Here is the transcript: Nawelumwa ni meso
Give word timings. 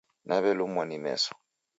Nawelumwa 0.27 0.83
ni 0.85 0.97
meso 1.03 1.33